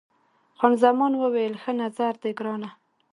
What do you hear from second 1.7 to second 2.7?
نظر دی ګرانه.